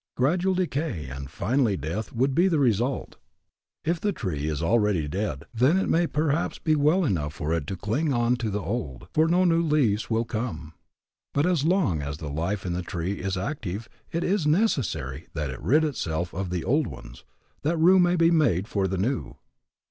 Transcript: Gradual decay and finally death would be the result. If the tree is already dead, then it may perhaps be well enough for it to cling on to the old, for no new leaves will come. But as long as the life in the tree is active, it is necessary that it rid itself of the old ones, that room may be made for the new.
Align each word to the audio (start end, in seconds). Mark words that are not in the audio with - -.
Gradual 0.17 0.55
decay 0.55 1.05
and 1.09 1.29
finally 1.29 1.77
death 1.77 2.11
would 2.11 2.33
be 2.33 2.47
the 2.47 2.57
result. 2.57 3.17
If 3.85 4.01
the 4.01 4.11
tree 4.11 4.47
is 4.47 4.63
already 4.63 5.07
dead, 5.07 5.45
then 5.53 5.77
it 5.77 5.87
may 5.89 6.07
perhaps 6.07 6.57
be 6.57 6.75
well 6.75 7.05
enough 7.05 7.35
for 7.35 7.53
it 7.53 7.67
to 7.67 7.75
cling 7.75 8.11
on 8.11 8.35
to 8.37 8.49
the 8.49 8.63
old, 8.63 9.07
for 9.13 9.27
no 9.27 9.45
new 9.45 9.61
leaves 9.61 10.09
will 10.09 10.25
come. 10.25 10.73
But 11.35 11.45
as 11.45 11.65
long 11.65 12.01
as 12.01 12.17
the 12.17 12.31
life 12.31 12.65
in 12.65 12.73
the 12.73 12.81
tree 12.81 13.19
is 13.19 13.37
active, 13.37 13.87
it 14.11 14.23
is 14.23 14.47
necessary 14.47 15.27
that 15.35 15.51
it 15.51 15.61
rid 15.61 15.83
itself 15.83 16.33
of 16.33 16.49
the 16.49 16.63
old 16.63 16.87
ones, 16.87 17.23
that 17.61 17.77
room 17.77 18.01
may 18.01 18.15
be 18.15 18.31
made 18.31 18.67
for 18.67 18.87
the 18.87 18.97
new. 18.97 19.35